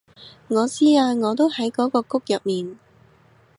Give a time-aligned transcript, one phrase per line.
[0.47, 2.79] 我知啊我都喺嗰個谷入面